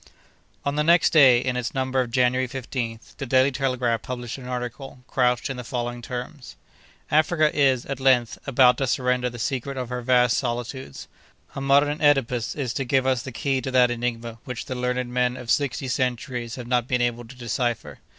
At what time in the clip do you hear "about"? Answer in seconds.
8.47-8.79